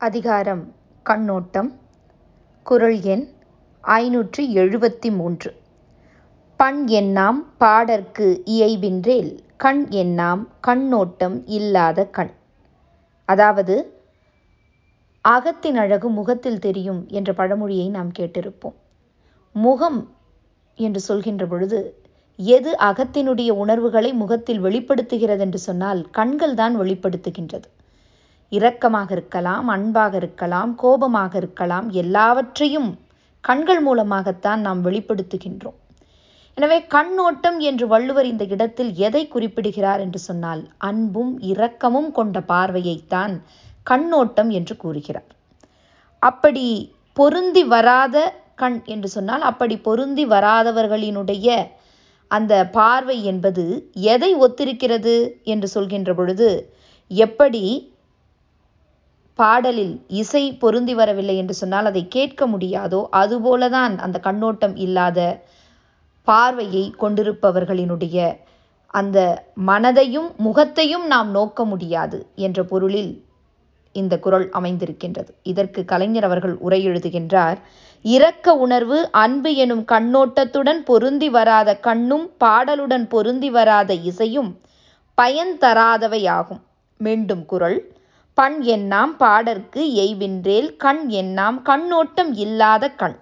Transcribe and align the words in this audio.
அதிகாரம். 0.00 0.74
கண்ணோட்டம். 1.02 1.72
குரல் 2.62 3.02
எண் 3.02 3.24
ஐநூற்றி 3.84 4.42
எழுபத்தி 4.54 5.16
மூன்று. 5.16 5.56
பண் 6.56 6.86
எண்ணாம் 6.88 7.40
பாடற்கு 7.60 8.42
இயைபின்றேல் 8.44 9.38
கண் 9.56 9.86
எண்ணாம் 9.90 10.48
கண்ணோட்டம் 10.60 11.46
இல்லாத 11.46 12.06
கண். 12.06 12.30
அதாவது 13.24 14.02
அகத்தின் 15.20 15.76
அழகு 15.76 16.08
முகத்தில் 16.08 16.58
தெரியும் 16.58 17.06
என்ற 17.08 17.32
பழமொழியை 17.32 17.88
நாம் 17.88 18.12
கேட்டிருப்போம். 18.18 18.76
முகம் 19.52 20.14
என்று 20.74 21.00
சொல்கின்ற 21.00 21.46
பொழுது 21.46 22.02
எது 22.36 22.76
அகத்தினுடைய 22.80 23.50
உணர்வுகளை 23.50 24.12
முகத்தில் 24.12 24.60
வெளிப்படுத்துகிறது 24.60 25.40
என்று 25.40 25.58
சொன்னால் 25.58 26.10
கண்கள் 26.10 26.54
தான் 26.54 26.80
வெளிப்படுத்துகின்றது. 26.80 27.68
இரக்கமாக 28.52 29.10
இருக்கலாம் 29.16 29.66
அன்பாக 29.74 30.16
இருக்கலாம் 30.16 30.70
கோபமாக 30.74 31.32
இருக்கலாம் 31.36 31.86
எல்லாவற்றையும் 32.02 32.90
கண்கள் 33.44 33.82
மூலமாகத்தான் 33.86 34.60
நாம் 34.60 34.80
வெளிப்படுத்துகின்றோம். 34.86 35.76
எனவே 36.56 36.78
கண்ணோட்டம் 36.94 37.58
என்று 37.60 37.84
வள்ளுவர் 37.86 38.28
இந்த 38.30 38.44
இடத்தில் 38.54 38.92
எதை 39.06 39.22
குறிப்பிடுகிறார் 39.28 40.00
என்று 40.04 40.18
சொன்னால் 40.18 40.62
அன்பும் 40.88 41.32
இரக்கமும் 41.50 42.10
கொண்ட 42.10 42.38
பார்வையைத்தான் 42.52 43.34
கண்ணோட்டம் 43.82 44.50
என்று 44.50 44.74
கூறுகிறார். 44.76 45.28
அப்படி 46.22 46.66
பொருந்தி 47.16 47.62
வராத 47.74 48.16
கண் 48.54 48.78
என்று 48.84 49.08
சொன்னால் 49.08 49.44
அப்படி 49.50 49.74
பொருந்தி 49.80 50.24
வராதவர்களினுடைய 50.26 51.48
அந்த 52.30 52.54
பார்வை 52.72 53.18
என்பது 53.32 53.64
எதை 54.14 54.30
ஒத்திருக்கிறது 54.44 55.14
என்று 55.44 55.68
சொல்கின்ற 55.68 56.12
பொழுது 56.14 56.48
எப்படி 57.10 57.62
பாடலில் 59.38 59.94
இசை 60.20 60.42
பொருந்தி 60.52 60.94
வரவில்லை 60.94 61.36
என்று 61.36 61.54
சொன்னால் 61.54 61.84
அதை 61.84 62.02
கேட்க 62.08 62.46
முடியாதோ 62.46 63.00
அதுபோலதான் 63.12 63.94
அந்த 63.96 64.16
கண்ணோட்டம் 64.18 64.76
இல்லாத 64.76 65.18
பார்வையை 66.28 66.84
கொண்டிருப்பவர்களினுடைய 67.00 68.18
அந்த 68.94 69.18
மனதையும் 69.66 70.28
முகத்தையும் 70.36 71.06
நாம் 71.06 71.30
நோக்க 71.30 71.64
முடியாது 71.64 72.18
என்ற 72.34 72.58
பொருளில் 72.64 73.12
இந்த 73.94 74.14
குரல் 74.18 74.46
அமைந்திருக்கின்றது. 74.50 75.30
இதற்கு 75.42 75.80
கலைஞர் 75.84 76.26
அவர்கள் 76.28 76.54
உரை 76.56 76.80
எழுதுகின்றார் 76.88 77.58
இரக்க 78.04 78.54
உணர்வு 78.54 78.98
அன்பு 79.22 79.50
எனும் 79.54 79.84
கண்ணோட்டத்துடன் 79.92 80.80
பொருந்தி 80.84 81.28
வராத 81.28 81.70
கண்ணும் 81.86 82.26
பாடலுடன் 82.44 83.06
பொருந்தி 83.08 83.50
வராத 83.50 83.94
இசையும் 84.10 84.50
பயன் 85.18 85.54
தராதவையாகும். 85.60 86.62
மீண்டும் 87.00 87.44
குரல் 87.44 87.78
பண் 88.38 88.56
என்னாம் 88.74 89.12
பாடற்கு 89.18 89.80
எய்வின்றேல் 90.04 90.68
கண் 90.76 91.00
என்னாம் 91.20 91.58
கண்ணோட்டம் 91.62 92.30
இல்லாத 92.34 92.84
கண். 93.00 93.16